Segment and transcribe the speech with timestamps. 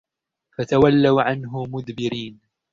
[0.57, 2.39] فَتَوَلَّوْا عَنْهُ مُدْبِرِينَ